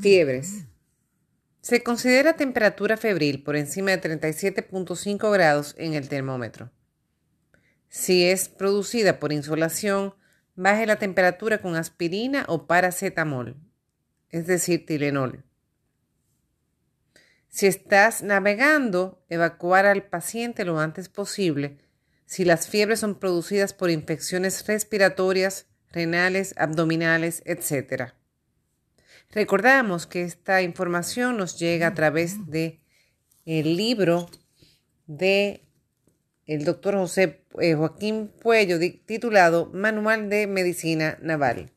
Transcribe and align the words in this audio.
Fiebres. 0.00 0.64
Se 1.60 1.82
considera 1.82 2.34
temperatura 2.34 2.96
febril 2.96 3.42
por 3.42 3.56
encima 3.56 3.90
de 3.90 4.00
37.5 4.00 5.32
grados 5.32 5.74
en 5.78 5.94
el 5.94 6.08
termómetro. 6.08 6.70
Si 7.88 8.24
es 8.24 8.48
producida 8.48 9.20
por 9.20 9.32
insolación, 9.32 10.14
baje 10.56 10.86
la 10.86 10.96
temperatura 10.96 11.60
con 11.60 11.76
aspirina 11.76 12.44
o 12.48 12.66
paracetamol, 12.66 13.56
es 14.30 14.46
decir, 14.46 14.86
Tilenol. 14.86 15.44
Si 17.48 17.66
estás 17.66 18.22
navegando, 18.22 19.22
evacuar 19.28 19.86
al 19.86 20.04
paciente 20.04 20.64
lo 20.64 20.80
antes 20.80 21.08
posible 21.08 21.78
si 22.24 22.46
las 22.46 22.66
fiebres 22.66 23.00
son 23.00 23.20
producidas 23.20 23.74
por 23.74 23.90
infecciones 23.90 24.66
respiratorias, 24.66 25.66
renales, 25.90 26.54
abdominales, 26.56 27.42
etc. 27.44 28.14
Recordamos 29.32 30.06
que 30.06 30.22
esta 30.22 30.60
información 30.60 31.38
nos 31.38 31.58
llega 31.58 31.86
a 31.86 31.94
través 31.94 32.50
de 32.50 32.82
el 33.46 33.76
libro 33.78 34.28
de 35.06 35.62
el 36.46 36.64
doctor 36.64 36.96
José 36.96 37.42
eh, 37.58 37.74
Joaquín 37.74 38.28
Puello 38.28 38.78
titulado 39.06 39.70
Manual 39.72 40.28
de 40.28 40.46
Medicina 40.46 41.18
Naval. 41.22 41.72